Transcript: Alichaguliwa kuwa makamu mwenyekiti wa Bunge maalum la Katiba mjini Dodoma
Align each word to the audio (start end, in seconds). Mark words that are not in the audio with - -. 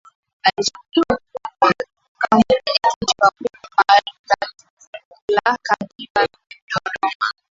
Alichaguliwa 0.43 1.19
kuwa 1.57 1.73
makamu 1.81 2.43
mwenyekiti 2.49 3.15
wa 3.21 3.31
Bunge 3.37 3.67
maalum 3.77 5.41
la 5.45 5.57
Katiba 5.63 6.21
mjini 6.23 6.63
Dodoma 6.75 7.25